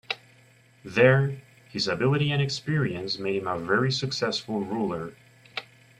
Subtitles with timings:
[0.83, 5.13] There, his ability and experience made him a very successful ruler.